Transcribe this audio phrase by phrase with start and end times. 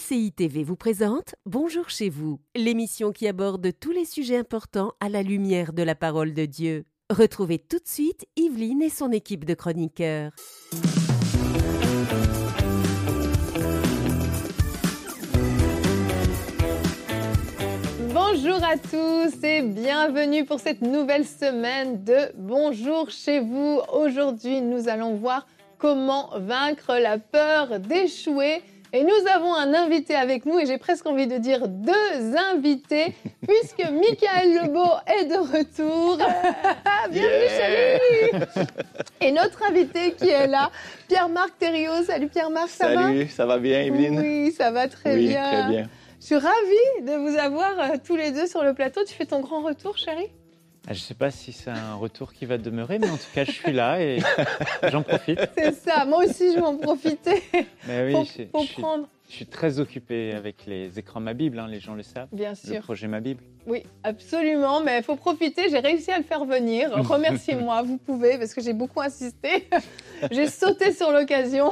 [0.00, 5.08] MCI TV vous présente Bonjour chez vous, l'émission qui aborde tous les sujets importants à
[5.08, 6.84] la lumière de la parole de Dieu.
[7.10, 10.32] Retrouvez tout de suite Yveline et son équipe de chroniqueurs.
[18.14, 23.80] Bonjour à tous et bienvenue pour cette nouvelle semaine de Bonjour chez vous.
[23.92, 25.46] Aujourd'hui, nous allons voir
[25.78, 28.62] comment vaincre la peur d'échouer.
[28.92, 33.14] Et nous avons un invité avec nous, et j'ai presque envie de dire deux invités,
[33.46, 36.16] puisque Michael Lebeau est de retour.
[37.10, 37.98] Bienvenue chez
[38.32, 38.66] lui
[39.20, 40.70] Et notre invité qui est là,
[41.06, 42.02] Pierre-Marc Thériault.
[42.04, 43.02] Salut Pierre-Marc, ça va?
[43.02, 44.18] Salut, ça va bien, Evelyne?
[44.18, 45.52] Oui, ça va très Oui, bien.
[45.52, 45.88] très bien.
[46.20, 49.02] Je suis ravie de vous avoir euh, tous les deux sur le plateau.
[49.06, 50.30] Tu fais ton grand retour, chérie?
[50.30, 50.39] Ah,
[50.86, 53.44] Je ne sais pas si c'est un retour qui va demeurer, mais en tout cas,
[53.44, 54.18] je suis là et
[54.90, 55.38] j'en profite.
[55.56, 57.42] C'est ça, moi aussi je vais en profiter
[57.86, 59.06] Mais oui, pour, je, pour je suis, prendre.
[59.28, 62.28] je suis très occupé avec les écrans Ma Bible, hein, les gens le savent.
[62.32, 62.80] Bien Le sûr.
[62.82, 63.42] projet Ma Bible.
[63.66, 65.68] Oui, absolument, mais il faut profiter.
[65.68, 66.90] J'ai réussi à le faire venir.
[66.94, 69.68] Remerciez-moi, vous pouvez, parce que j'ai beaucoup insisté.
[70.30, 71.70] j'ai sauté sur l'occasion.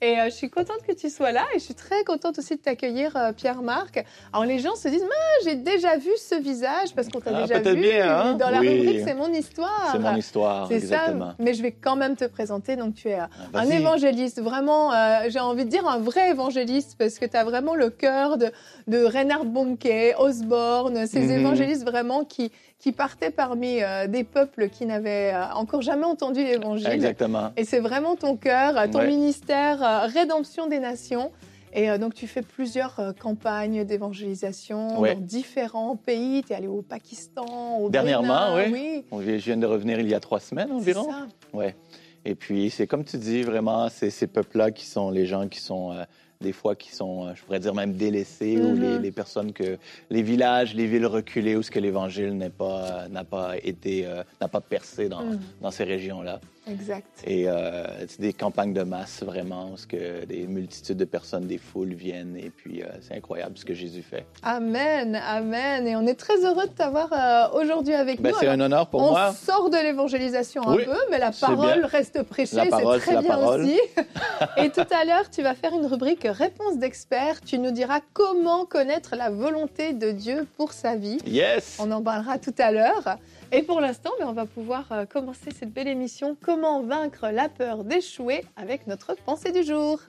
[0.00, 2.54] Et euh, je suis contente que tu sois là et je suis très contente aussi
[2.54, 4.04] de t'accueillir, euh, Pierre-Marc.
[4.32, 5.02] Alors les gens se disent,
[5.44, 8.34] j'ai déjà vu ce visage parce qu'on t'a Ah, déjà vu bien, hein?
[8.34, 8.68] dans la Oui.
[8.68, 9.88] rubrique C'est mon histoire.
[9.90, 11.30] C'est mon histoire, C'est exactement.
[11.30, 12.76] ça, mais je vais quand même te présenter.
[12.76, 13.24] Donc tu es euh,
[13.54, 17.36] Ah, un évangéliste, vraiment, euh, j'ai envie de dire un vrai évangéliste, parce que tu
[17.36, 18.52] as vraiment le cœur de,
[18.86, 21.40] de Reinhard Bonnke, Osborne, ces Mhm.
[21.40, 26.44] évangélistes vraiment qui, qui partaient parmi euh, des peuples qui n'avaient euh, encore jamais entendu
[26.44, 26.88] l'évangile.
[26.88, 27.50] Exactement.
[27.56, 29.08] Et c'est vraiment ton cœur, euh, ton Ouais.
[29.08, 31.32] ministère, Rédemption des Nations.
[31.74, 35.14] Et donc, tu fais plusieurs campagnes d'évangélisation Ouais.
[35.14, 36.42] dans différents pays.
[36.42, 39.04] Tu es allé au Pakistan, au Dernièrement, Bénin, oui.
[39.12, 41.10] Je viens de revenir il y a trois semaines C'est environ.
[41.10, 41.26] ça.
[41.52, 41.76] Ouais.
[42.24, 45.60] Et puis, c'est comme tu dis, vraiment, c'est ces peuples-là qui sont les gens qui
[45.60, 45.94] sont,
[46.40, 48.80] des fois, qui sont, euh, je pourrais dire même délaissés, ou Mhm.
[48.80, 49.76] les, les personnes que,
[50.10, 54.22] les villages, les villes reculées où ce que l'Évangile n'est pas, n'a pas été, euh,
[54.40, 55.22] n'a pas percé dans,
[55.60, 56.40] dans ces régions-là.
[56.70, 57.06] Exact.
[57.26, 61.46] Et euh, c'est des campagnes de masse, vraiment, où ce que des multitudes de personnes,
[61.46, 62.36] des foules viennent.
[62.36, 64.26] Et puis, euh, c'est incroyable ce que Jésus fait.
[64.42, 65.86] Amen, amen.
[65.86, 68.36] Et on est très heureux de t'avoir euh, aujourd'hui avec Ben, nous.
[68.38, 69.32] c'est un honneur pour on moi.
[69.32, 71.86] sort de l'évangélisation un peu, mais la parole bien.
[71.86, 73.62] reste prêchée, c'est très bien parole.
[73.62, 73.78] aussi.
[74.58, 77.40] Et tout à l'heure, tu vas faire une rubrique réponse d'expert.
[77.40, 81.18] Tu nous diras comment connaître la volonté de Dieu pour sa vie.
[81.26, 81.78] Yes!
[81.80, 83.18] On en parlera tout à l'heure.
[83.50, 87.48] Et pour l'instant, ben, on va pouvoir euh, commencer cette belle émission Comment vaincre la
[87.48, 90.02] peur d'échouer avec notre pensée du jour.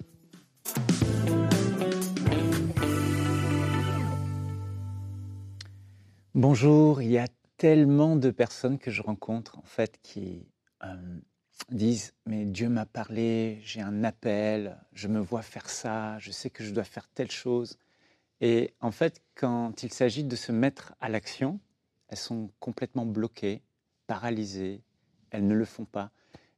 [6.35, 10.45] Bonjour, il y a tellement de personnes que je rencontre en fait qui
[10.83, 10.87] euh,
[11.71, 16.49] disent mais Dieu m'a parlé, j'ai un appel, je me vois faire ça, je sais
[16.49, 17.77] que je dois faire telle chose.
[18.41, 21.61] Et en fait, quand il s'agit de se mettre à l'action,
[22.09, 23.61] elles sont complètement bloquées,
[24.07, 24.81] paralysées,
[25.31, 26.11] elles ne le font pas.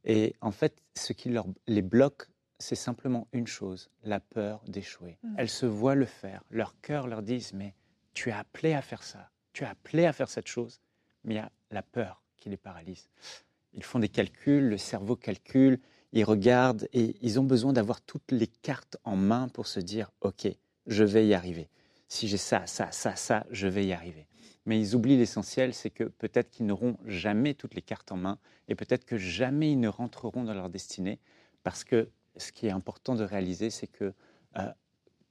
[0.03, 5.17] Et en fait, ce qui leur, les bloque, c'est simplement une chose, la peur d'échouer.
[5.23, 5.35] Mm.
[5.37, 7.75] Elles se voient le faire, leur cœur leur dit mais
[8.13, 10.79] tu es appelé à faire ça, tu es appelé à faire cette chose,
[11.23, 13.09] mais il y a la peur qui les paralyse.
[13.73, 15.79] Ils font des calculs, le cerveau calcule,
[16.13, 20.11] ils regardent et ils ont besoin d'avoir toutes les cartes en main pour se dire
[20.21, 20.47] ok,
[20.87, 21.69] je vais y arriver.
[22.11, 24.27] Si j'ai ça, ça, ça, ça, je vais y arriver.
[24.65, 28.37] Mais ils oublient l'essentiel, c'est que peut-être qu'ils n'auront jamais toutes les cartes en main
[28.67, 31.19] et peut-être que jamais ils ne rentreront dans leur destinée
[31.63, 34.13] parce que ce qui est important de réaliser, c'est que
[34.57, 34.71] euh,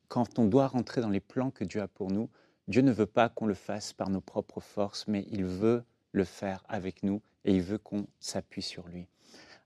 [0.09, 2.31] quand on doit rentrer dans les plans que Dieu a pour nous,
[2.67, 6.25] Dieu ne veut pas qu'on le fasse par nos propres forces, mais il veut le
[6.25, 9.07] faire avec nous et il veut qu'on s'appuie sur lui.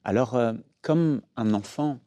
[0.03, 2.01] Alors, euh, comme un enfant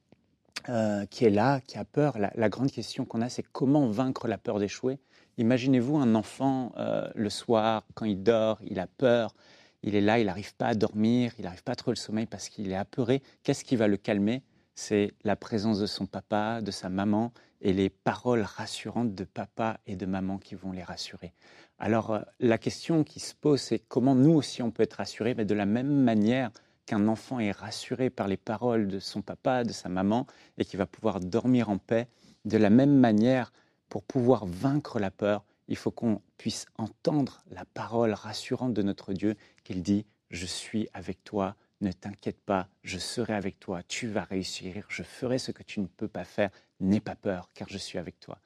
[0.69, 4.27] euh, qui est là, qui a peur, la, grande question qu'on a, c'est comment vaincre
[4.27, 4.99] la peur d'échouer?
[5.37, 9.35] Imaginez-vous un enfant euh, le soir, quand il dort, il a peur,
[9.83, 12.25] il est là, il n'arrive pas à dormir, il n'arrive pas à trouver le sommeil
[12.25, 13.21] parce qu'il est apeuré.
[13.43, 14.43] Qu'est-ce qui va le calmer?
[14.75, 17.31] C'est la présence de son papa, de sa maman
[17.61, 21.33] et les paroles rassurantes de papa et de maman qui vont les rassurer.
[21.79, 25.35] Alors, euh, la question qui se pose, c'est comment nous aussi on peut être rassurés
[25.35, 26.51] Mais De la même manière
[26.87, 30.25] qu'un enfant est rassuré par les paroles de son papa, de sa maman,
[30.57, 32.07] et qui va pouvoir dormir en paix,
[32.45, 33.51] de la même manière,
[33.89, 39.13] pour pouvoir vaincre la peur, il faut qu'on puisse entendre la parole rassurante de notre
[39.13, 44.07] Dieu, qu'il dit, je suis avec toi, ne t'inquiète pas, je serai avec toi, tu
[44.07, 46.49] vas réussir, je ferai ce que tu ne peux pas faire,
[46.79, 48.39] n'aie pas peur, car je suis avec toi.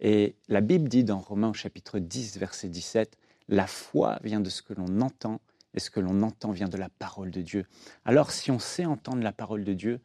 [0.00, 3.18] Et la Bible dit dans Romains chapitre 10, verset 17,
[3.48, 5.40] la foi vient de ce que l'on entend,
[5.74, 7.66] et ce que l'on entend vient de la parole de Dieu.
[8.04, 10.00] Alors si on sait entendre la parole de Dieu,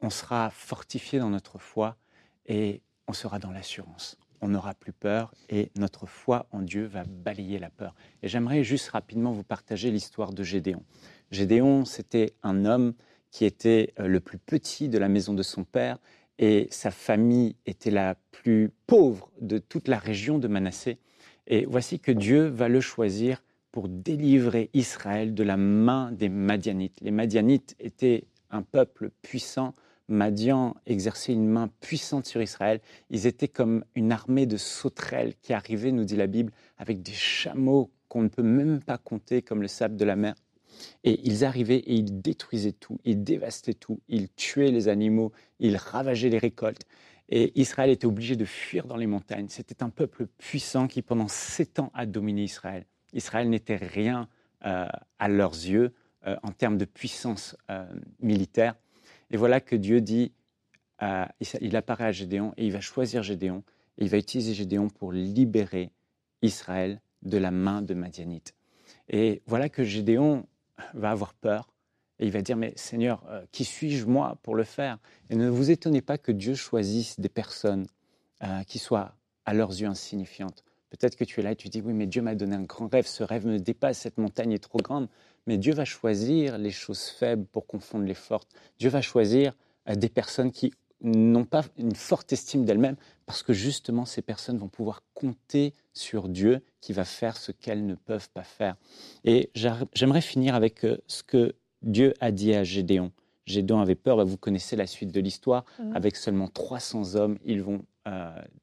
[0.00, 1.96] on sera fortifié dans notre foi
[2.46, 4.16] et on sera dans l'assurance.
[4.42, 7.94] on n'aura plus peur et notre foi en Dieu va balayer la peur.
[8.22, 10.82] Et j'aimerais juste rapidement vous partager l'histoire de Gédéon.
[11.30, 12.94] Gédéon, c'était un homme
[13.30, 15.98] qui était euh, le plus petit de la maison de son père
[16.38, 20.98] et sa famille était la plus pauvre de toute la région de Manassé.
[21.46, 27.00] Et voici que Dieu va le choisir pour délivrer Israël de la main des Madianites.
[27.00, 29.74] Les Madianites étaient un peuple puissant.
[30.08, 32.80] Madian exerçait une main puissante sur Israël.
[33.10, 37.12] Ils étaient comme une armée de sauterelles qui arrivait, nous dit la Bible, avec des
[37.12, 40.34] chameaux qu'on ne peut même pas compter comme le sable de la mer.
[41.04, 45.76] Et ils arrivaient et ils détruisaient tout, ils dévastaient tout, ils tuaient les animaux, ils
[45.76, 46.86] ravageaient les récoltes.
[47.28, 49.48] Et Israël était obligé de fuir dans les montagnes.
[49.48, 52.86] C'était un peuple puissant qui, pendant sept ans, a dominé Israël.
[53.12, 54.28] Israël n'était rien
[54.64, 54.86] euh,
[55.18, 55.94] à leurs yeux
[56.26, 57.86] euh, en termes de puissance euh,
[58.20, 58.74] militaire.
[59.30, 60.32] Et voilà que Dieu dit,
[61.60, 63.64] il apparaît à Gédéon et il va choisir Gédéon
[63.96, 65.92] et il va utiliser Gédéon pour libérer
[66.42, 68.54] Israël de la main de Madianite.
[69.08, 70.46] Et voilà que Gédéon
[70.92, 71.70] va avoir peur
[72.18, 74.98] et il va dire, mais Seigneur, qui suis-je moi pour le faire?
[75.30, 77.86] Et ne vous étonnez pas que Dieu choisisse des personnes
[78.66, 79.14] qui soient
[79.46, 80.64] à leurs yeux insignifiantes.
[80.90, 82.92] Peut-être que tu es là et tu dis, oui, mais Dieu m'a donné un grand
[82.92, 85.08] rêve, ce rêve me dépasse, cette montagne est trop grande.
[85.46, 88.48] Mais Dieu va choisir les choses faibles pour confondre les fortes.
[88.78, 89.54] Dieu va choisir
[89.88, 90.72] euh, des personnes qui
[91.02, 96.28] n'ont pas une forte estime d'elles-mêmes, parce que justement, ces personnes vont pouvoir compter sur
[96.28, 98.76] Dieu qui va faire ce qu'elles ne peuvent pas faire.
[99.24, 103.12] Et j'aimerais finir avec euh, ce que Dieu a dit à Gédéon.
[103.46, 105.96] Gédéon avait peur, vous connaissez la suite de l'histoire, mmh.
[105.96, 107.82] avec seulement 300 hommes, ils vont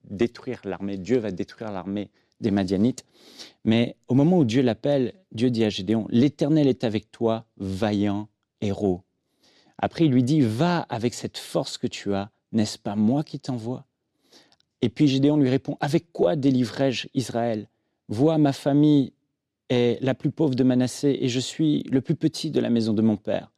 [0.03, 3.05] détruire l'armée, Dieu va détruire l'armée des Madianites.
[3.65, 8.29] Mais au moment où Dieu l'appelle, Dieu dit à Gédéon, L'Éternel est avec toi, vaillant
[8.61, 9.01] héros.
[9.77, 13.39] Après, il lui dit, Va avec cette force que tu as, n'est-ce pas moi qui
[13.39, 13.85] t'envoie?
[14.81, 17.67] Et puis Gédéon lui répond, Avec quoi délivrerai-je Israël?
[18.09, 19.13] Vois, ma famille
[19.69, 22.93] est la plus pauvre de Manassé et je suis le plus petit de la maison
[22.93, 23.51] de mon père.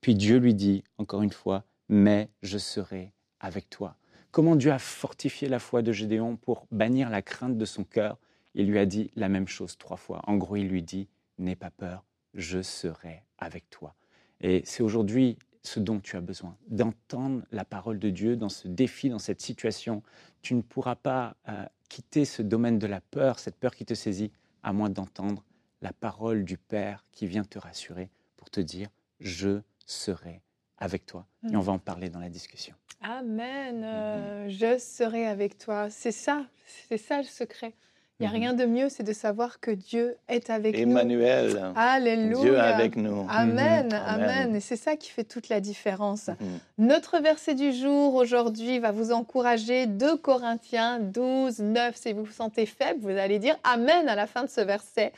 [0.00, 3.96] Puis Dieu lui dit, encore une fois, Mais je serai avec toi
[4.34, 8.18] comment Dieu a fortifié la foi de Gédéon pour bannir la crainte de son cœur?
[8.56, 10.22] Il lui a dit la même chose trois fois.
[10.26, 11.08] En gros, il lui dit,
[11.38, 12.04] n'aie pas peur,
[12.34, 13.94] je serai avec toi.
[14.40, 18.66] Et c'est aujourd'hui ce dont tu as besoin, d'entendre la parole de Dieu dans ce
[18.66, 20.02] défi, dans cette situation.
[20.42, 23.94] Tu ne pourras pas euh, quitter ce domaine de la peur, cette peur qui te
[23.94, 24.32] saisit,
[24.64, 25.44] à moins d'entendre
[25.80, 28.88] la parole du Père qui vient te rassurer pour te dire,
[29.20, 30.42] je serai
[30.78, 31.24] avec toi.
[31.44, 31.56] Et mm.
[31.56, 32.74] on va en parler dans la discussion.
[33.04, 33.82] Amen.
[33.84, 35.88] Euh, je serai avec toi.
[35.90, 36.44] C'est ça,
[36.88, 37.74] c'est ça le secret.
[38.18, 38.36] Il n'y a mhm.
[38.36, 40.82] rien de mieux, c'est de savoir que Dieu est avec nous.
[40.82, 41.72] Emmanuel.
[41.76, 42.40] Alléluia.
[42.40, 43.26] Dieu avec nous.
[43.28, 43.92] Amen, mhm.
[43.92, 44.56] amen.
[44.56, 46.28] Et c'est ça qui fait toute la différence.
[46.28, 46.36] Mhm.
[46.78, 49.86] Notre verset du jour aujourd'hui va vous encourager.
[49.86, 51.96] 2 Corinthiens 12, 9.
[51.96, 55.12] Si vous vous sentez faible, vous allez dire Amen à la fin de ce verset.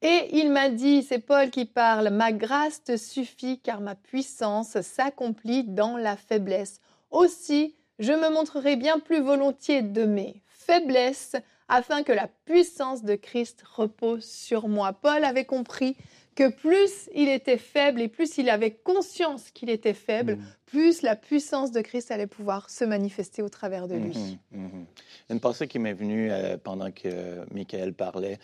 [0.00, 4.80] Et il m'a dit, c'est Paul qui parle, Ma grâce te suffit car ma puissance
[4.80, 6.80] s'accomplit dans la faiblesse.
[7.16, 11.34] Aussi, je me montrerai bien plus volontiers de mes faiblesses
[11.66, 14.92] afin que la puissance de Christ repose sur moi.
[14.92, 15.96] Paul avait compris
[16.34, 20.44] que plus il était faible et plus il avait conscience qu'il était faible, mm.
[20.66, 24.12] plus la puissance de Christ allait pouvoir se manifester au travers de lui.
[24.12, 25.30] Mm-hmm, mm-hmm.
[25.30, 28.38] Une pensée qui m'est venue euh, pendant que Michael parlait,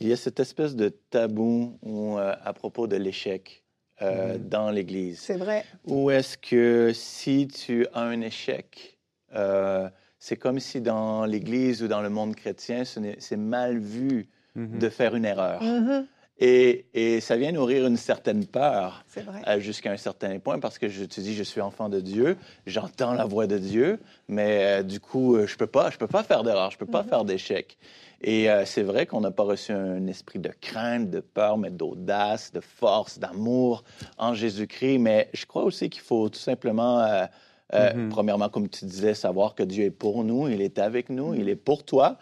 [0.00, 3.64] il y a cette espèce de tabou euh, à propos de l'échec.
[4.00, 4.48] Euh, mm.
[4.48, 5.18] dans l'Église.
[5.18, 5.64] C'est vrai.
[5.84, 8.96] Ou est-ce que si tu as un échec,
[9.34, 9.88] euh,
[10.20, 14.78] c'est comme si dans l'Église ou dans le monde chrétien, c'est mal vu mm-hmm.
[14.78, 15.60] de faire une erreur.
[15.62, 16.06] Mm-hmm.
[16.38, 19.04] Et, et, ça vient nourrir une certaine peur
[19.46, 22.36] euh, jusqu'à un certain point parce que je te dis, je suis enfant de Dieu,
[22.64, 26.44] j'entends la voix de Dieu, mais du coup, je peux pas, je peux pas faire
[26.44, 27.08] d'erreur, je peux pas mm-hmm.
[27.08, 27.76] faire d'échec.
[28.20, 31.70] Et euh, c'est vrai qu'on n'a pas reçu un esprit de crainte, de peur, mais
[31.70, 33.84] d'audace, de force, d'amour
[34.16, 34.98] en Jésus-Christ.
[34.98, 37.26] Mais je crois aussi qu'il faut tout simplement, euh,
[37.74, 38.08] euh, mm-hmm.
[38.08, 41.48] premièrement, comme tu disais, savoir que Dieu est pour nous, il est avec nous, il
[41.48, 42.18] est pour toi,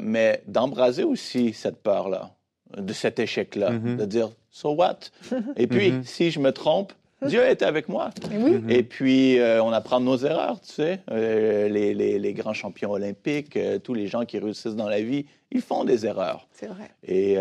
[0.00, 2.35] mais d'embraser aussi cette peur-là,
[2.76, 3.96] de cet échec-là, mm-hmm.
[3.96, 4.98] de dire, so what?
[5.56, 6.04] Et puis, mm-hmm.
[6.04, 6.92] si je me trompe,
[7.24, 8.10] Dieu est avec moi.
[8.68, 11.00] Et puis, euh, on apprend nos erreurs, tu sais.
[11.10, 15.24] Euh, les, les, grands champions olympiques, euh, tous les gens qui réussissent dans la vie,
[15.50, 16.46] ils font des erreurs.
[16.52, 16.90] C'est vrai.
[17.02, 17.36] Et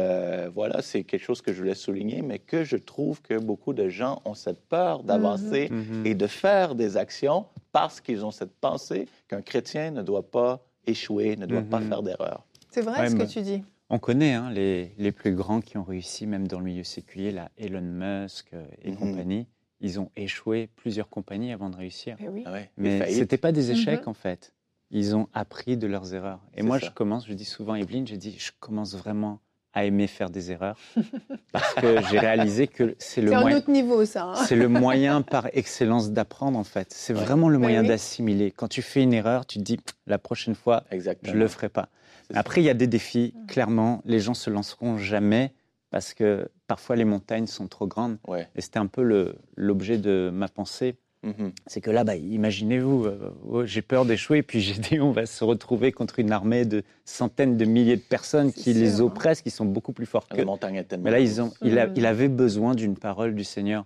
[0.54, 3.90] voilà, c'est quelque chose que je voulais souligner, mais que je trouve que beaucoup de
[3.90, 6.00] gens ont cette peur d'avancer mhm.
[6.00, 6.06] Mhm.
[6.06, 10.62] et de faire des actions parce qu'ils ont cette pensée qu'un chrétien ne doit pas
[10.88, 11.90] échouer, ne doit pas mhm.
[11.90, 12.46] faire d'erreurs.
[12.70, 13.64] C'est vrai ce que tu dis.
[13.90, 17.32] On connaît hein, les, les, plus grands qui ont réussi, même dans le milieu séculier,
[17.32, 18.52] là, Elon Musk
[18.84, 19.48] et compagnie
[19.82, 22.16] ils ont échoué plusieurs compagnies avant de réussir.
[22.20, 22.30] Eh
[22.78, 24.10] Mais, ah ce n'était pas des échecs, mhm.
[24.10, 24.54] en fait.
[24.90, 26.40] ils ont appris de leurs erreurs.
[26.56, 26.88] Et moi, ça.
[26.88, 29.42] je commence, je dis souvent à Evelyne, je dis, je commence vraiment
[29.74, 30.80] à aimer faire des erreurs
[31.52, 33.58] parce que j'ai réalisé que c'est le C'est un moyen.
[33.58, 34.24] autre niveau, ça.
[34.24, 34.36] hein.
[34.48, 36.94] C'est le moyen par excellence d'apprendre en fait.
[36.94, 37.20] C'est Ouais.
[37.24, 37.90] vraiment le Oui, moyen oui.
[37.90, 38.52] d'assimiler.
[38.52, 39.78] Quand tu fais une erreur, tu te dis
[40.08, 41.34] la prochaine fois, Exactement.
[41.34, 41.90] je le ferai pas.
[42.34, 43.34] Après, il y a des défis.
[43.48, 45.54] Clairement, les gens se lanceront jamais
[45.92, 48.18] parce que parfois les montagnes sont trop grandes.
[48.28, 48.48] Ouais.
[48.56, 50.96] Et c'était un peu l'objet de ma pensée.
[51.24, 51.54] Mhm.
[51.66, 55.92] C'est que là, bah, imaginez-vous, euh, oh, j'ai peur d'échouer, puis Gédéon va se retrouver
[55.92, 59.06] contre une armée de centaines de milliers de personnes qui les sûr.
[59.06, 60.46] oppressent, qui sont beaucoup plus fortes La qu'eux.
[60.46, 61.06] montagne est tellement.
[61.06, 63.86] Mais là, ils ont, il, a- il avait besoin d'une parole du Seigneur.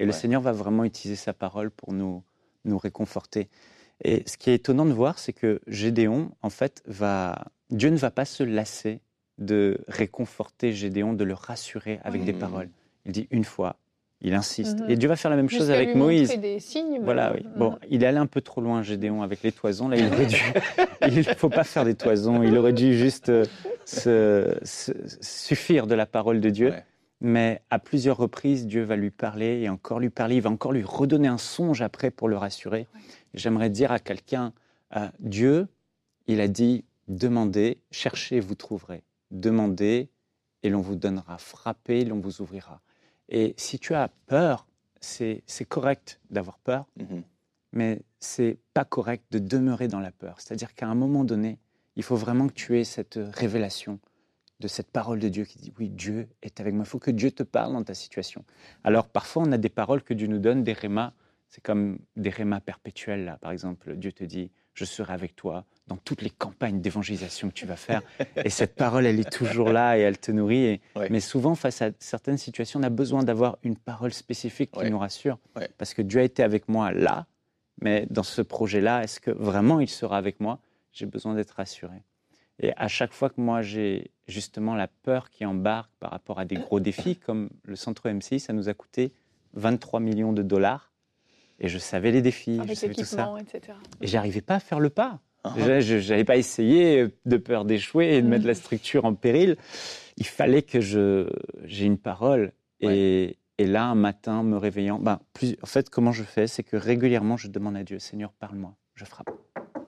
[0.00, 0.12] Et le.
[0.12, 2.22] Seigneur va vraiment utiliser sa parole pour nous,
[2.64, 3.48] nous réconforter.
[4.02, 7.44] Et ce qui est étonnant de voir, c'est que Gédéon, en fait, va.
[7.70, 9.00] Dieu ne va pas se lasser
[9.38, 12.38] de réconforter Gédéon, de le rassurer avec des Mhm.
[12.38, 12.68] paroles.
[13.06, 13.76] Il dit une fois,
[14.20, 14.80] il insiste.
[14.80, 14.90] Mhm.
[14.90, 16.38] Et Dieu va faire la même chose avec lui Moïse.
[16.38, 17.00] des signes.
[17.02, 17.46] Voilà, oui.
[17.56, 19.88] Bon, il est allé un peu trop loin, Gédéon, avec les toisons.
[19.88, 20.36] Là, il aurait dû.
[21.08, 22.42] il ne faut pas faire des toisons.
[22.42, 23.44] Il aurait dû juste euh,
[23.86, 26.70] se, se- suffire de la parole de Dieu.
[26.70, 26.84] Ouais.
[27.22, 30.36] Mais à plusieurs reprises, Dieu va lui parler et encore lui parler.
[30.36, 32.86] Il va encore lui redonner un songe après pour le rassurer.
[33.34, 34.52] J'aimerais dire à quelqu'un
[34.96, 35.66] euh, Dieu,
[36.26, 39.02] il a dit demandez, cherchez, vous trouverez.
[39.30, 40.08] Demandez
[40.62, 41.38] et l'on vous donnera.
[41.38, 42.80] Frappez, l'on vous ouvrira.
[43.28, 44.66] Et si tu as peur,
[45.00, 47.22] c'est correct d'avoir peur Mhm.
[47.72, 50.40] mais c'est pas correct de demeurer dans la peur.
[50.40, 51.58] C'est-à-dire qu'à un moment donné,
[51.96, 53.98] il faut vraiment que tu aies cette révélation
[54.60, 56.84] de cette parole de Dieu qui dit oui, Dieu est avec moi.
[56.84, 58.44] Il faut que Dieu te parle dans ta situation.
[58.84, 61.12] Alors parfois, on a des paroles que Dieu nous donne, des rémas.
[61.48, 63.24] C'est comme des rémas perpétuels.
[63.24, 63.38] Là.
[63.38, 67.54] Par exemple, Dieu te dit je serai avec toi dans toutes les campagnes d'évangélisation que
[67.54, 68.00] tu vas faire.
[68.36, 70.64] et cette parole, elle est toujours là et elle te nourrit.
[70.64, 71.08] Et- Ouais.
[71.10, 74.90] Mais souvent, face à certaines situations, on a besoin d'avoir une parole spécifique qui Ouais.
[74.90, 75.38] nous rassure.
[75.56, 75.68] Ouais.
[75.78, 77.26] Parce que Dieu a été avec moi là,
[77.82, 80.60] mais dans ce projet-là, est-ce que vraiment il sera avec moi?
[80.92, 82.02] J'ai besoin d'être rassuré.
[82.62, 86.44] Et à chaque fois que moi j'ai justement la peur qui embarque par rapport à
[86.44, 89.12] des gros défis, comme le centre MCI, ça nous a coûté
[89.54, 90.92] 23 millions de dollars.
[91.58, 93.34] Et je savais les défis, je Avec savais tout ça.
[93.40, 93.76] etc.
[94.00, 95.18] Et j'arrivais pas à faire le pas.
[95.54, 98.30] Déjà, je n'allais pas essayer de peur d'échouer et de Mm.
[98.30, 99.56] mettre la structure en péril.
[100.18, 101.28] Il fallait que je
[101.64, 102.52] j'ai une parole.
[102.80, 106.62] Et, et là, un matin, me réveillant, ben, plus, en fait, comment je fais C'est
[106.62, 108.74] que régulièrement, je demande à Dieu, Seigneur, parle-moi.
[108.94, 109.30] Je frappe.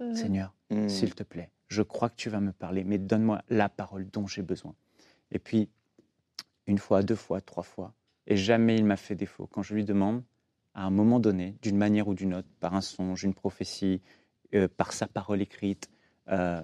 [0.01, 0.15] Mhm.
[0.15, 0.89] Seigneur, Mhm.
[0.89, 4.27] s'il te plaît, je crois que tu vas me parler, mais donne-moi la parole dont
[4.27, 4.75] j'ai besoin.
[5.31, 5.69] Et puis,
[6.67, 7.93] une fois, deux fois, trois fois,
[8.27, 9.47] et jamais il m'a fait défaut.
[9.51, 10.23] Quand je lui demande,
[10.75, 14.01] à un moment donné, d'une manière ou d'une autre, par un songe, une prophétie,
[14.55, 15.89] euh, par sa parole écrite,
[16.29, 16.61] euh,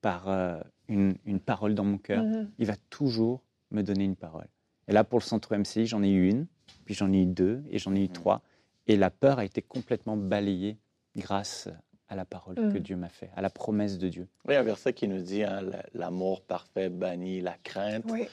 [0.00, 2.50] par euh, une, une parole dans mon cœur, Mhm.
[2.58, 4.46] il va toujours me donner une parole.
[4.88, 6.46] Et là, pour le centre MCI, j'en ai eu une,
[6.84, 8.42] puis j'en ai eu deux, et j'en ai eu trois.
[8.86, 10.78] Et la peur a été complètement balayée
[11.16, 11.68] grâce
[12.08, 12.78] à la parole que Mhm.
[12.80, 14.28] Dieu m'a fait, à la promesse de Dieu.
[14.44, 17.56] Oui, il y a un verset qui nous dit hein, la- l'amour parfait bannit la
[17.64, 18.04] crainte.
[18.12, 18.28] Oui.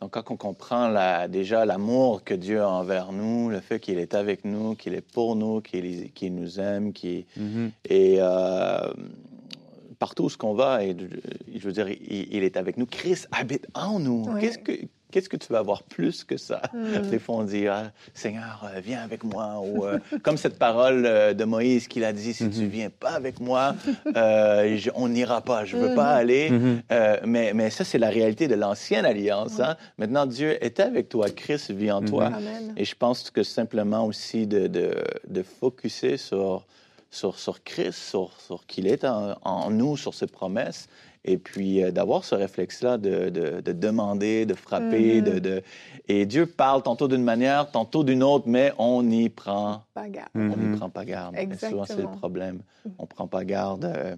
[0.00, 3.98] Donc, quand on comprend la- déjà l'amour que Dieu a envers nous, le fait qu'il
[3.98, 7.24] est avec nous, qu'il est pour nous, qu'il nous aime, qu'il
[7.88, 8.78] et euh,
[9.98, 10.96] partout où ce qu'on va, et,
[11.52, 12.86] je veux dire, il, il est avec nous.
[12.86, 14.24] Christ habite en nous.
[14.28, 14.40] Oui.
[14.40, 14.72] Qu'est-ce que
[15.10, 16.60] Qu'est-ce que tu vas avoir plus que ça?
[16.74, 17.02] Mhm.
[17.10, 19.58] Des fois, on dit, Ah, Seigneur, euh, viens avec moi.
[19.62, 22.68] Ou euh, comme cette parole euh, de Moïse qu'il a dit, si tu Mhm.
[22.68, 23.74] viens pas avec moi,
[24.16, 25.64] euh, je- on n'ira pas.
[25.64, 26.18] Je veux pas Mhm.
[26.20, 26.50] aller.
[26.50, 26.82] Mhm.
[26.92, 29.60] Euh, mais, mais ça, c'est la réalité de l'ancienne alliance.
[29.60, 29.76] hein.
[29.96, 31.30] Maintenant, Dieu est avec toi.
[31.30, 32.08] Christ vit en Mhm.
[32.08, 32.26] toi.
[32.26, 32.74] Amen.
[32.76, 34.94] Et je pense que simplement aussi de, de,
[35.26, 36.66] de focuser sur,
[37.10, 40.88] sur, sur Christ, sur, sur qu'il est en, en nous, sur ses promesses,
[41.24, 45.20] et puis euh, d'avoir ce réflexe-là de, de, de demander, de frapper.
[45.20, 45.28] Mhm.
[45.34, 45.62] de, de...
[46.08, 50.28] Et Dieu parle tantôt d'une manière, tantôt d'une autre, mais on n'y prend, Pas garde.
[50.34, 51.36] on n'y prend pas garde.
[51.36, 52.16] Et souvent, c'est le Exactement.
[52.16, 52.60] problème.
[52.98, 53.84] On ne prend pas garde.
[53.84, 54.16] euh,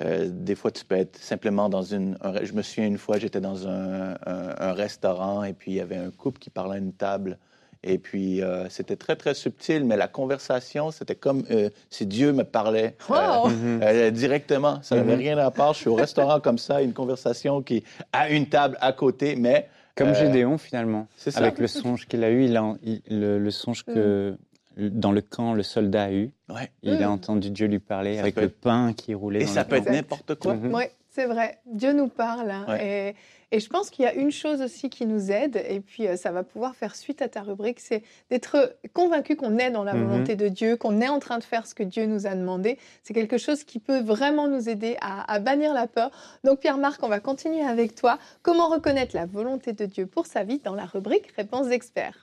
[0.00, 2.16] euh, des fois, tu peux être simplement dans une.
[2.22, 5.74] un je me souviens une fois, j'étais dans un, un- un restaurant et puis il
[5.74, 7.38] y avait un couple qui parlait à une table.
[7.84, 12.32] Et puis, euh, c'était très, très subtil, mais la conversation, c'était comme euh, si Dieu
[12.32, 13.14] me parlait euh!
[13.48, 13.80] Mhm.
[13.82, 14.80] euh, directement.
[14.82, 15.18] Ça n'avait Mhm.
[15.18, 15.74] rien à part.
[15.74, 19.68] Je suis au restaurant comme ça, une conversation qui à une table à côté, mais
[19.94, 21.40] Comme Euh, Gédéon, finalement, c'est ça.
[21.40, 24.38] avec le songe qu'il a eu, il a, il- le, le songe que
[24.78, 26.30] dans le camp, le soldat a eu.
[26.48, 26.70] ouais.
[26.82, 27.12] Il a Mhm.
[27.12, 29.68] entendu Dieu lui parler Ça avec peut le pain qui roulait Et dans ça le
[29.68, 30.54] peut être n'importe quoi.
[30.54, 30.74] Mhm.
[30.74, 31.58] Oui, c'est vrai.
[31.66, 32.50] Dieu nous parle.
[32.50, 32.64] hein.
[32.68, 33.14] Ouais.
[33.52, 36.08] Et, et je pense qu'il y a une chose aussi qui nous aide, et puis
[36.08, 39.84] euh, ça va pouvoir faire suite à ta rubrique, c'est d'être convaincu qu'on est dans
[39.84, 40.06] la Mhm.
[40.06, 42.78] volonté de Dieu, qu'on est en train de faire ce que Dieu nous a demandé.
[43.02, 46.10] C'est quelque chose qui peut vraiment nous aider à, à bannir la peur.
[46.44, 48.18] Donc Pierre-Marc, on va continuer avec toi.
[48.42, 52.18] Comment reconnaître la volonté de Dieu pour sa vie dans la rubrique Réponse d'experts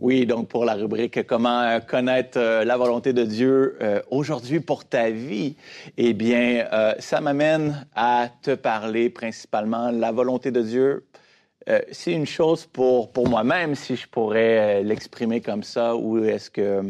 [0.00, 4.60] Oui, donc pour la rubrique Comment euh, connaître euh, la volonté de Dieu euh, aujourd'hui
[4.60, 5.56] pour ta vie,
[5.96, 6.66] eh bien,
[6.98, 11.06] ça m'amène à te parler principalement la volonté de Dieu.
[11.92, 16.82] c'est une chose pour, pour moi-même, si je pourrais l'exprimer comme ça, ou est-ce que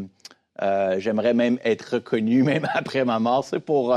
[0.98, 3.96] j'aimerais même être reconnu, même après ma mort, c'est pour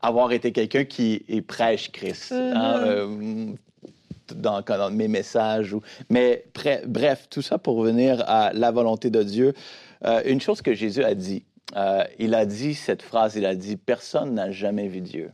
[0.00, 2.32] avoir été quelqu'un qui prêche Christ.
[2.32, 3.56] Hein, mm-hmm
[4.34, 5.72] dans, mes messages.
[5.72, 5.82] Ou...
[6.10, 6.44] Mais
[6.86, 9.54] bref, tout ça pour revenir à la volonté de Dieu.
[10.04, 11.44] Euh, une chose que Jésus a dit,
[11.76, 15.32] euh, il a dit cette phrase, il a dit, personne n'a jamais vu Dieu.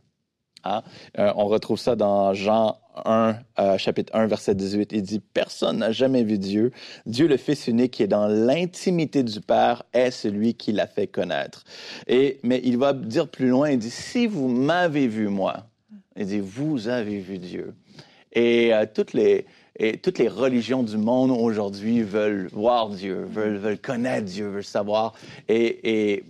[0.64, 0.82] Hein?
[1.18, 3.36] Euh, on retrouve ça dans Jean 1,
[3.78, 4.92] chapitre 1, verset 18.
[4.92, 6.72] Il dit, personne n'a jamais vu Dieu.
[7.06, 11.06] Dieu, le Fils unique, qui est dans l'intimité du Père, est celui qui l'a fait
[11.06, 11.64] connaître.
[12.06, 15.66] Et, mais il va dire plus loin, il dit, si vous m'avez vu, moi,
[16.16, 17.74] il dit, vous avez vu Dieu.
[18.32, 19.46] Et euh, toutes les
[20.02, 25.14] toutes les religions du monde aujourd'hui veulent voir Dieu, veulent, veulent connaître Dieu, veulent savoir.
[25.48, 26.24] Et, et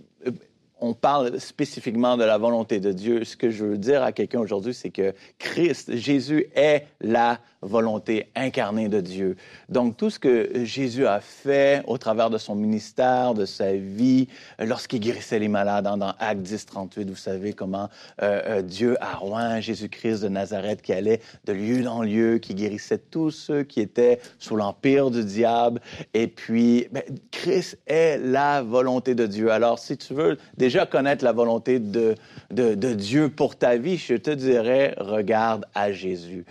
[0.83, 3.23] on parle spécifiquement de la volonté de Dieu.
[3.23, 8.29] Ce que je veux dire à quelqu'un aujourd'hui, c'est que Christ, Jésus est la volonté
[8.35, 9.37] incarnée de Dieu.
[9.69, 14.27] Donc tout ce que Jésus a fait au travers de son ministère, de sa vie,
[14.59, 17.89] euh, lorsqu'il guérissait les malades dans, Acte 10, 38, vous savez comment
[18.21, 22.55] euh, euh, Dieu a roi Jésus-Christ de Nazareth qui allait de lieu en lieu, qui
[22.55, 25.79] guérissait tous ceux qui étaient sous l'empire du diable.
[26.13, 29.49] Et puis, ben, Christ est la volonté de Dieu.
[29.49, 32.15] Alors si tu veux déjà connaître la volonté de,
[32.51, 36.45] de, Dieu pour ta vie, je te dirais, regarde à Jésus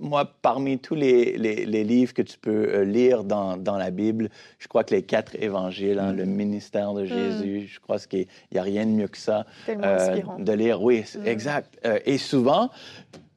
[0.00, 4.28] moi, parmi tous les, les, livres que tu peux euh, lire dans, dans, la Bible,
[4.58, 6.30] je crois que les quatre évangiles, hein, le mm.
[6.30, 7.06] ministère de mm.
[7.06, 9.46] Jésus, je crois qu'il n'y a rien de mieux que ça.
[9.68, 11.26] Euh, de lire, oui, mm.
[11.26, 11.78] exact.
[11.84, 12.70] Euh, et souvent,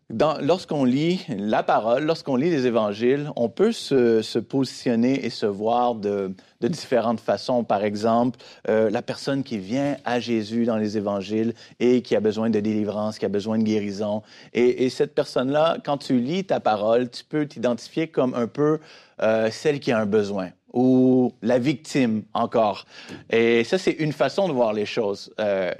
[0.09, 5.95] lorsqu'on lit la parole, lorsqu'on lit les évangiles, on peut se, positionner et se voir
[5.95, 7.63] de, différentes façons.
[7.63, 12.19] Par exemple, euh, la personne qui vient à Jésus dans les évangiles et qui a
[12.19, 14.21] besoin de délivrance, qui a besoin de guérison.
[14.53, 18.79] Et, et cette personne-là, quand tu lis ta parole, tu peux t'identifier comme un peu
[19.21, 22.85] euh, celle qui a un besoin ou la victime encore.
[23.31, 25.33] Et ça, c'est une façon de voir les choses.
[25.39, 25.73] Euh,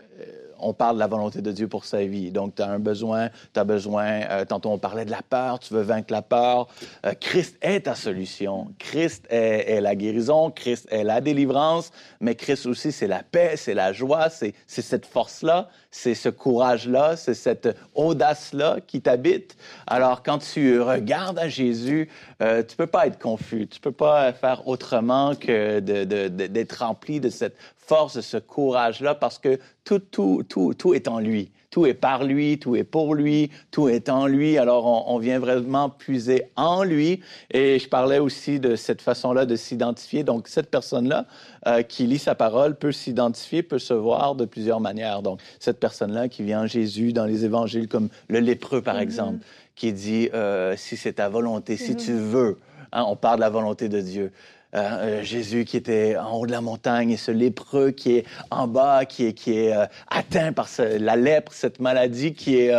[0.60, 2.32] on parle de la volonté de Dieu pour sa vie.
[2.32, 5.60] Donc, tu as un besoin, tu as besoin, euh, tantôt on parlait de la peur,
[5.60, 6.67] tu veux vaincre la peur.
[7.06, 8.67] Euh, Christ est ta solution.
[8.80, 13.74] Christ est, la guérison, Christ est la délivrance, mais Christ aussi, c'est la paix, c'est
[13.74, 19.58] la joie, c'est cette force-là, c'est ce courage-là, c'est cette audace-là qui t'habite.
[19.88, 22.10] Alors, quand tu regardes à Jésus,
[22.41, 27.30] euh, tu peux pas être confus, tu peux pas faire autrement que d'être rempli de
[27.30, 31.52] cette force, de ce courage-là, parce que tout, tout, tout, tout est en lui.
[31.69, 34.58] Tout est par lui, tout est pour lui, tout est en lui.
[34.58, 37.21] Alors, on, vient vraiment puiser en lui.
[37.52, 40.23] Et je parlais aussi de cette façon-là de s'identifier.
[40.23, 41.26] Donc, cette personne-là
[41.67, 45.21] euh, qui lit sa parole peut s'identifier, peut se voir de plusieurs manières.
[45.21, 49.02] Donc, cette personne-là qui vient en Jésus dans les évangiles, comme le lépreux, par mm-hmm.
[49.02, 49.45] exemple,
[49.76, 52.06] qui dit, euh, si c'est ta volonté, si mm-hmm.
[52.06, 52.60] tu veux,
[52.93, 54.32] hein, on parle de la volonté de Dieu.
[54.75, 58.25] Euh, euh, Jésus qui était en haut de la montagne et ce lépreux qui est
[58.51, 62.73] en bas, qui est, qui est euh, atteint par la lèpre, cette maladie qui est,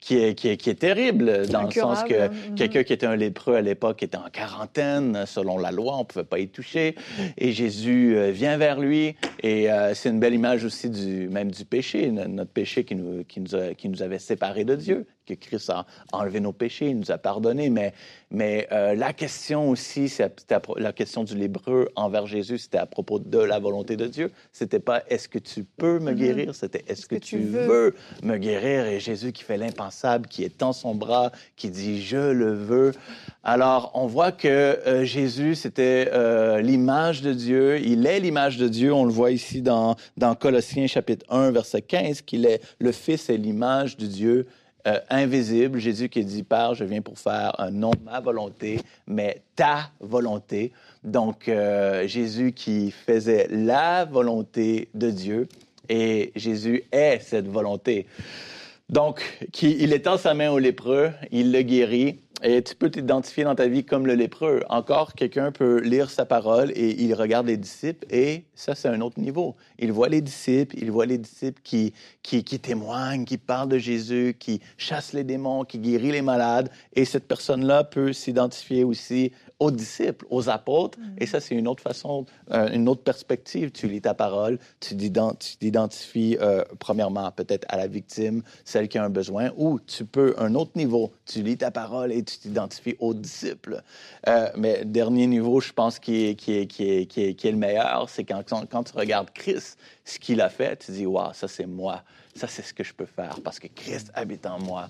[0.00, 2.54] qui est, qui est, qui est terrible, dans le sens que mm-hmm.
[2.56, 6.04] quelqu'un qui était un lépreux à l'époque était en quarantaine, selon la loi, on ne
[6.04, 6.96] pouvait pas y toucher.
[7.38, 12.10] Et Jésus vient vers lui, et c'est une belle image aussi du, même du péché,
[12.10, 15.86] notre péché qui nous, qui nous, qui nous avait séparés de Dieu que Christ a
[16.12, 17.92] enlevé nos péchés, il nous a pardonné, mais,
[18.30, 23.18] mais euh, la question aussi, c'était la question du Lébreu envers Jésus, c'était à propos
[23.18, 24.30] de la volonté de Dieu.
[24.52, 26.14] C'était pas est-ce que tu peux me mm-hmm.
[26.14, 27.94] guérir, c'était est-ce que, tu veux?
[28.22, 28.86] me guérir?
[28.86, 32.92] Et Jésus qui fait l'impensable, qui étend son bras, qui dit je le veux.
[33.42, 37.78] Alors, on voit que euh, Jésus, c'était euh, l'image de Dieu.
[37.80, 38.92] Il est l'image de Dieu.
[38.92, 43.30] On le voit ici dans, dans Colossiens chapitre 1, verset 15, qu'il est le Fils
[43.30, 44.46] et l'image de Dieu
[44.86, 45.78] euh, invisible.
[45.78, 50.72] Jésus qui dit, Père, je viens pour faire non ma volonté, mais ta volonté.
[51.04, 55.48] Donc, euh, Jésus qui faisait la volonté de Dieu
[55.88, 58.06] et Jésus est cette volonté.
[58.88, 63.44] Donc, qui, il étend sa main au lépreux, il le guérit, et tu peux t'identifier
[63.44, 64.62] dans ta vie comme le lépreux.
[64.68, 69.00] Encore, quelqu'un peut lire sa parole et il regarde les disciples et ça, c'est un
[69.00, 69.56] autre niveau.
[69.78, 73.78] Il voit les disciples, il voit les disciples qui, qui, qui témoignent, qui parlent de
[73.78, 76.70] Jésus, qui chassent les démons, qui guérissent les malades.
[76.94, 80.98] Et cette personne-là peut s'identifier aussi aux disciples, aux apôtres.
[81.18, 83.70] Et ça, c'est une autre façon, euh, une autre perspective.
[83.70, 89.04] Tu lis ta parole, tu t'identifies euh, premièrement peut-être à la victime, celle qui a
[89.04, 92.96] un besoin, ou tu peux, un autre niveau, tu lis ta parole et tu t'identifies
[92.98, 93.82] aux disciples.
[94.26, 97.46] Euh, mais dernier niveau, je pense, qui est, qui est, qui est, qui est, qui
[97.46, 101.06] est le meilleur, c'est quand, quand tu regardes Christ, ce qu'il a fait, tu dis,
[101.06, 102.02] waouh, ça c'est moi
[102.34, 104.88] ça c'est ce que je peux faire parce que Christ habite en moi.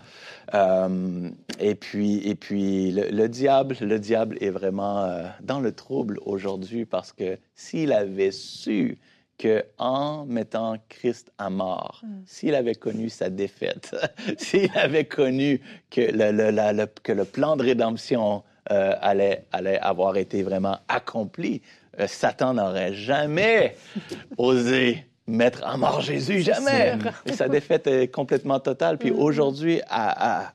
[0.54, 6.18] Euh, et puis, et puis le, diable, le diable est vraiment euh, dans le trouble
[6.24, 8.98] aujourd'hui parce que s'il avait su
[9.38, 12.22] que en mettant Christ à mort, mm.
[12.26, 13.96] s'il avait connu sa défaite,
[14.38, 20.42] s'il avait connu que le, que le plan de rédemption euh, allait, allait avoir été
[20.42, 21.62] vraiment accompli,
[22.06, 23.76] Satan n'aurait jamais
[24.38, 26.98] osé mettre à mort Jésus, jamais.
[27.26, 28.98] Et sa défaite est complètement totale.
[28.98, 29.18] Puis mm-hmm.
[29.18, 30.52] aujourd'hui, à,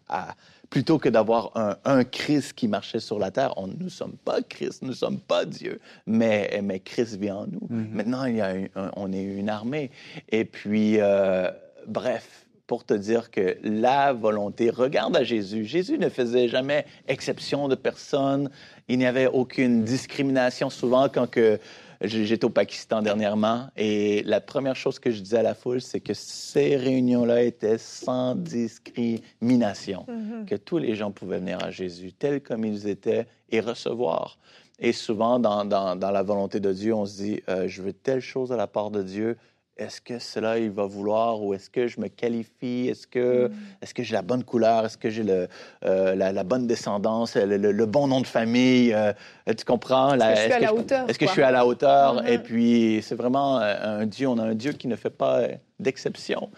[0.70, 1.52] plutôt que d'avoir
[1.86, 4.94] un, Christ qui marchait sur la terre, on, nous ne sommes pas Christ, nous ne
[4.94, 7.68] sommes pas Dieu, mais, mais Christ vit en nous.
[7.72, 7.92] Mm-hmm.
[7.92, 8.54] Maintenant, il y a
[8.96, 9.92] on est une armée.
[10.30, 11.50] Et puis, euh,
[11.88, 15.66] bref, pour te dire que la volonté, regarde à Jésus.
[15.66, 18.50] Jésus ne faisait jamais exception de personne.
[18.88, 20.70] Il n'y avait aucune discrimination.
[20.70, 21.60] Souvent, quand que
[22.02, 26.00] J'étais au Pakistan dernièrement et la première chose que je disais à la foule, c'est
[26.00, 30.46] que ces réunions-là étaient sans discrimination, mm-hmm.
[30.46, 34.38] que tous les gens pouvaient venir à Jésus tels comme ils étaient et recevoir.
[34.80, 38.20] Et souvent, dans, dans, la volonté de Dieu, on se dit, euh, je veux telle
[38.20, 39.38] chose à la part de Dieu,
[39.78, 42.88] est-ce que cela il va vouloir ou est-ce que je me qualifie?
[42.90, 43.54] Est-ce que, mm.
[43.82, 44.86] est-ce que j'ai la bonne couleur?
[44.86, 45.48] Est-ce que j'ai le,
[45.84, 48.94] euh, la, bonne descendance, le, bon nom de famille?
[48.94, 49.12] Euh,
[49.46, 50.14] Tu comprends?
[50.16, 52.28] Est-ce que je suis à la hauteur Est-ce que je suis à la hauteur?
[52.28, 54.28] Et puis c'est vraiment euh, un Dieu.
[54.28, 55.42] On a un Dieu qui ne fait pas
[55.80, 56.50] d'exception.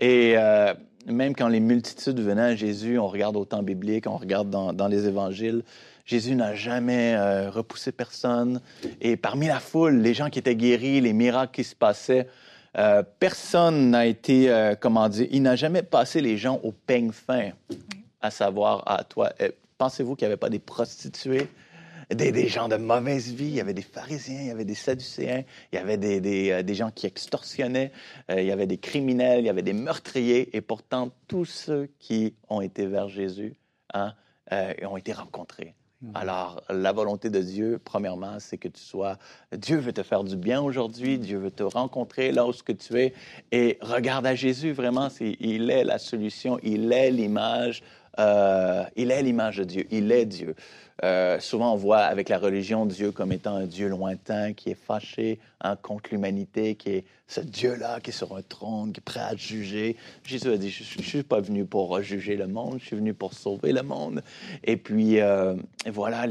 [0.00, 0.34] Et
[1.06, 4.72] même quand les multitudes venaient à Jésus, on regarde au temps biblique, on regarde dans,
[4.72, 5.62] dans les évangiles.
[6.04, 7.16] Jésus n'a jamais
[7.48, 8.60] repoussé personne.
[9.02, 12.26] Et parmi la foule, les gens qui étaient guéris, les miracles qui se passaient,
[12.78, 17.12] euh, personne n'a été, euh, comment dire, il n'a jamais passé les gens au peigne
[17.12, 17.50] fin,
[18.20, 21.48] à savoir, à toi, euh, pensez-vous qu'il n'y avait pas des prostituées,
[22.10, 25.44] des, gens de mauvaise vie, il y avait des pharisiens, il y avait des sadducéens,
[25.72, 27.90] il y avait des, des gens qui extorsionnaient,
[28.28, 32.34] il y avait des criminels, il y avait des meurtriers, et pourtant tous ceux qui
[32.50, 33.54] ont été vers Jésus
[33.94, 34.12] hein,
[34.50, 35.74] ont été rencontrés.
[36.02, 36.10] Mhm.
[36.14, 39.18] Alors, la volonté de Dieu, premièrement, c'est que tu sois...
[39.56, 42.72] Dieu veut te faire du bien aujourd'hui, Dieu veut te rencontrer là où ce que
[42.72, 43.14] tu es.
[43.52, 47.82] Et regarde à Jésus, vraiment, il est la solution, il est l'image,
[48.18, 50.54] euh, il est l'image de Dieu, il est Dieu.
[51.04, 54.76] Euh, souvent, on voit avec la religion Dieu comme étant un Dieu lointain qui est
[54.76, 59.04] fâché hein, contre l'humanité, qui est ce Dieu-là qui est sur un trône, qui est
[59.04, 59.96] prêt à juger.
[60.24, 63.14] Jésus a dit, je ne suis pas venu pour juger le monde, je suis venu
[63.14, 64.22] pour sauver le monde.
[64.62, 65.54] Et puis, euh,
[65.90, 66.26] voilà,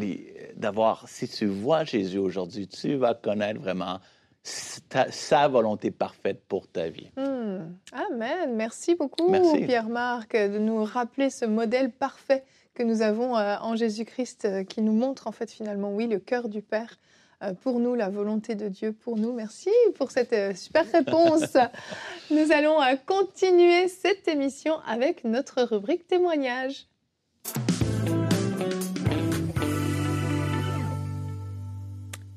[0.56, 4.00] d'avoir, si tu vois Jésus aujourd'hui, tu vas connaître vraiment
[4.44, 7.12] sa volonté parfaite pour ta vie.
[7.16, 7.76] Hmm.
[7.92, 8.56] Amen.
[8.56, 14.46] Merci beaucoup, Pierre-Marc, de nous rappeler ce modèle parfait que nous avons euh, en Jésus-Christ
[14.46, 16.98] euh, qui nous montre en fait finalement, oui, le cœur du Père
[17.44, 19.34] euh, pour nous, la volonté de Dieu pour nous.
[19.34, 21.58] Merci pour cette super réponse.
[22.32, 26.88] nous allons continuer cette émission avec notre rubrique témoignage.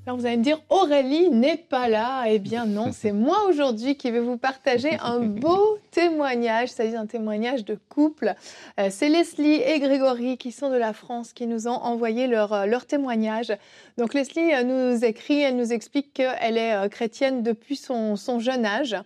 [0.06, 2.24] Alors vous allez me dire, Aurélie n'est pas là.
[2.26, 7.06] Eh bien non, c'est moi aujourd'hui qui vais vous partager un beau témoignage, c'est-à-dire un
[7.06, 8.34] témoignage de couple.
[8.78, 12.52] Euh, c'est Leslie et Grégory qui sont de la France qui nous ont envoyé leur,
[12.52, 13.50] euh, leur témoignage.
[13.96, 18.66] Donc Leslie euh, nous écrit, elle nous explique qu'elle est chrétienne depuis son, son jeune
[18.66, 18.96] âge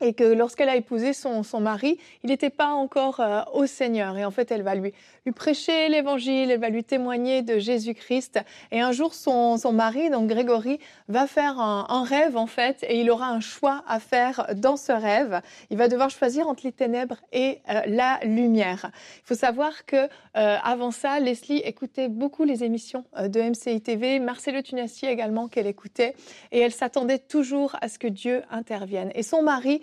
[0.00, 3.20] et que lorsqu'elle a épousé son, son mari, il n'était pas encore
[3.52, 4.16] au Seigneur.
[4.16, 8.40] Et en fait, elle va lui lui prêcher l'évangile, elle va lui témoigner de Jésus-Christ.
[8.72, 13.00] Et un jour, son, son, mari, donc Grégory, va faire un, rêve en fait, et
[13.00, 15.40] il aura un choix à faire dans ce rêve.
[15.70, 18.90] Il va devoir choisir entre les ténèbres et euh, la lumière.
[19.18, 23.80] Il faut savoir que euh, avant ça, Leslie écoutait beaucoup les émissions euh, de MCI
[23.80, 26.16] TV, Marcelo Tunassi également qu'elle écoutait,
[26.50, 29.12] et elle s'attendait toujours à ce que Dieu intervienne.
[29.14, 29.82] Et son mari,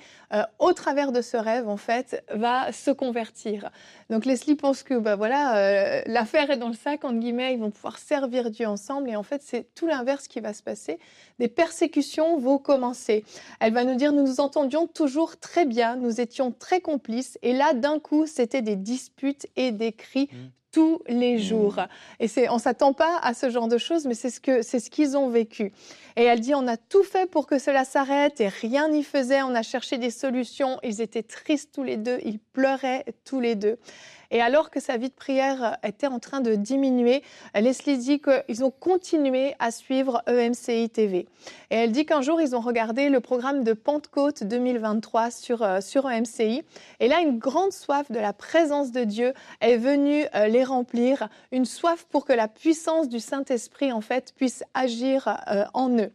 [0.59, 3.69] au travers de ce rêve en fait, va se convertir.
[4.09, 7.59] Donc Leslie pense que bah voilà, euh, l'affaire est dans le sac entre guillemets, ils
[7.59, 10.99] vont pouvoir servir Dieu ensemble et en fait c'est tout l'inverse qui va se passer.
[11.39, 13.23] Des persécutions vont commencer.
[13.59, 17.53] Elle va nous dire nous nous entendions toujours très bien, nous étions très complices et
[17.53, 20.37] là d'un coup c'était des disputes et des cris mmh
[20.71, 21.39] tous les mmh.
[21.39, 21.79] jours.
[22.19, 24.79] Et c'est, on s'attend pas à ce genre de choses, mais c'est ce que, c'est
[24.79, 25.71] ce qu'ils ont vécu.
[26.15, 29.41] Et elle dit, on a tout fait pour que cela s'arrête et rien n'y faisait.
[29.41, 30.79] On a cherché des solutions.
[30.83, 32.19] Ils étaient tristes tous les deux.
[32.23, 33.77] Ils pleuraient tous les deux.
[34.31, 37.23] Et alors que sa vie de prière était en train de diminuer,
[37.55, 41.27] Leslie dit qu'ils ont continué à suivre EMCI TV.
[41.71, 45.81] Et elle dit qu'un jour, ils ont regardé le programme de Pentecôte 2023 sur, euh,
[45.81, 46.63] sur EMCI.
[46.99, 51.29] Et là, une grande soif de la présence de Dieu est venue euh, les remplir,
[51.51, 56.11] une soif pour que la puissance du Saint-Esprit, en fait, puisse agir euh, en eux.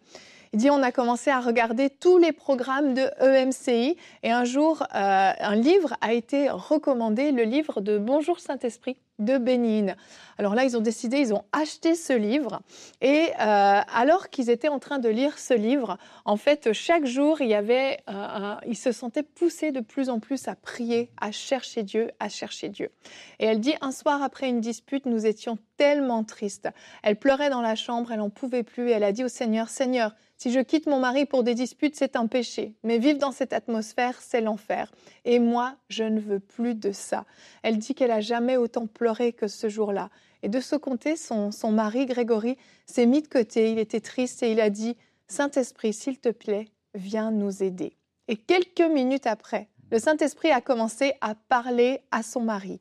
[0.55, 4.85] Il dit on a commencé à regarder tous les programmes de EMCI et un jour,
[4.95, 9.95] euh, un livre a été recommandé, le livre de Bonjour Saint-Esprit de Bénigne.
[10.39, 12.61] Alors là, ils ont décidé, ils ont acheté ce livre
[13.01, 17.41] et euh, alors qu'ils étaient en train de lire ce livre, en fait, chaque jour,
[17.41, 21.31] il y avait, euh, ils se sentaient poussés de plus en plus à prier, à
[21.31, 22.91] chercher Dieu, à chercher Dieu.
[23.39, 26.69] Et elle dit, un soir après une dispute, nous étions tellement tristes.
[27.03, 29.69] Elle pleurait dans la chambre, elle n'en pouvait plus et elle a dit au Seigneur,
[29.69, 32.75] Seigneur, si je quitte mon mari pour des disputes, c'est un péché.
[32.83, 34.91] Mais vivre dans cette atmosphère, c'est l'enfer.
[35.25, 37.25] Et moi, je ne veux plus de ça.
[37.63, 39.04] Elle dit qu'elle a jamais autant pleuré
[39.37, 40.11] que ce jour-là.
[40.43, 43.73] Et de ce côté, son, son mari, Grégory, s'est mis de côté.
[43.73, 44.97] Il était triste et il a dit
[45.29, 47.97] Saint-Esprit, s'il te plaît, viens nous aider.
[48.29, 52.81] Et quelques minutes après, le Saint-Esprit a commencé à parler à son mari.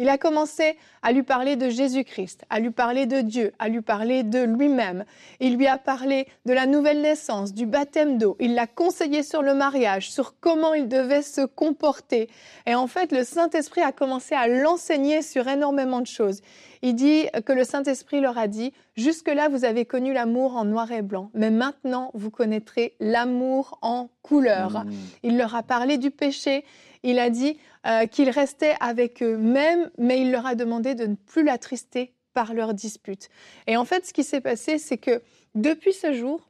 [0.00, 3.80] Il a commencé à lui parler de Jésus-Christ, à lui parler de Dieu, à lui
[3.80, 5.04] parler de lui-même.
[5.38, 8.36] Il lui a parlé de la nouvelle naissance, du baptême d'eau.
[8.40, 12.28] Il l'a conseillé sur le mariage, sur comment il devait se comporter.
[12.66, 16.40] Et en fait, le Saint-Esprit a commencé à l'enseigner sur énormément de choses.
[16.82, 20.90] Il dit que le Saint-Esprit leur a dit, jusque-là, vous avez connu l'amour en noir
[20.92, 24.84] et blanc, mais maintenant, vous connaîtrez l'amour en couleur.
[24.84, 24.90] Mmh.
[25.22, 26.64] Il leur a parlé du péché.
[27.02, 31.14] Il a dit euh, qu'il restait avec eux-mêmes, mais il leur a demandé de ne
[31.14, 33.28] plus l'attrister par leurs disputes.
[33.66, 35.22] Et en fait, ce qui s'est passé, c'est que
[35.54, 36.48] depuis ce jour,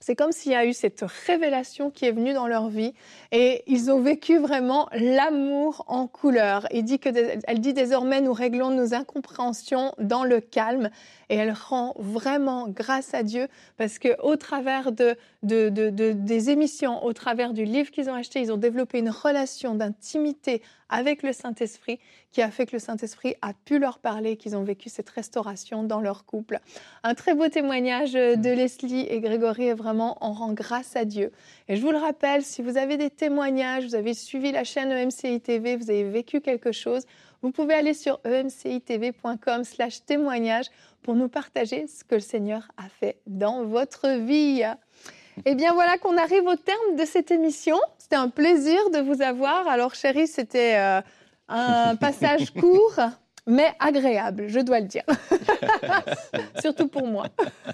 [0.00, 2.94] c'est comme s'il y a eu cette révélation qui est venue dans leur vie
[3.32, 6.66] et ils ont vécu vraiment l'amour en couleur.
[6.72, 7.08] Il dit que,
[7.46, 10.90] elle dit désormais nous réglons nos incompréhensions dans le calme
[11.30, 16.50] et elle rend vraiment grâce à Dieu parce que au travers de, de, de, des
[16.50, 21.22] émissions, au travers du livre qu'ils ont acheté, ils ont développé une relation d'intimité avec
[21.22, 21.98] le Saint-Esprit
[22.32, 25.82] qui a fait que le Saint-Esprit a pu leur parler, qu'ils ont vécu cette restauration
[25.82, 26.60] dans leur couple.
[27.02, 29.87] Un très beau témoignage de Leslie et Grégory est vraiment
[30.20, 31.32] on rend grâce à Dieu.
[31.68, 34.90] Et je vous le rappelle, si vous avez des témoignages, vous avez suivi la chaîne
[34.90, 37.04] EMCI TV, vous avez vécu quelque chose,
[37.42, 40.66] vous pouvez aller sur emcitv.com slash témoignage
[41.02, 44.64] pour nous partager ce que le Seigneur a fait dans votre vie.
[45.44, 47.76] Eh bien voilà qu'on arrive au terme de cette émission.
[47.98, 49.68] C'était un plaisir de vous avoir.
[49.68, 51.00] Alors chérie, c'était euh,
[51.48, 53.00] un passage court
[53.48, 55.04] mais agréable, je dois le dire.
[56.60, 57.26] Surtout pour moi.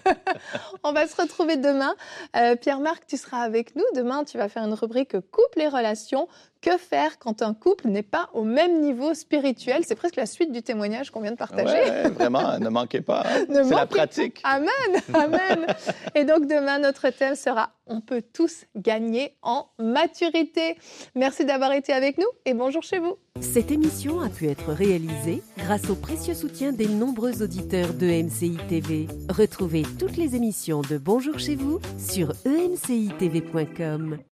[0.85, 1.95] On va se retrouver demain.
[2.37, 3.85] Euh, Pierre-Marc, tu seras avec nous.
[3.97, 6.29] Demain, tu vas faire une rubrique couple et relations.
[6.65, 9.83] Que faire quand un couple n'est pas au même niveau spirituel?
[9.87, 11.75] C'est presque la suite du témoignage qu'on vient de partager.
[11.75, 13.23] Ouais, vraiment, ne manquez pas.
[13.27, 13.45] Hein.
[13.53, 14.41] C'est la pratique.
[14.45, 14.71] Amen,
[15.13, 15.67] amen.
[16.15, 20.79] Et donc demain, notre thème sera On peut tous gagner en maturité.
[21.15, 23.19] Merci d'avoir été avec nous et bonjour chez vous.
[23.43, 28.57] Cette émission a pu être réalisée grâce au précieux soutien des nombreux auditeurs de MCI
[28.71, 29.07] TV.
[29.29, 34.17] Retrouvez toutes les émissions de Bonjour chez vous sur emcitv.com.